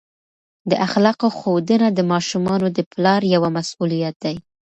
د 0.69 0.71
اخلاقو 0.85 1.27
ښودنه 1.37 1.87
د 1.93 1.99
ماشومانو 2.11 2.67
د 2.77 2.79
پلار 2.91 3.21
یوه 3.35 3.49
مسؤلیت 3.57 4.15
دی. 4.23 4.35